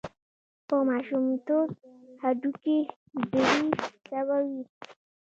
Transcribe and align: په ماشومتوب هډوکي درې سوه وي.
په 0.67 0.75
ماشومتوب 0.89 1.67
هډوکي 2.21 2.79
درې 3.31 3.57
سوه 4.07 4.37
وي. 4.49 4.61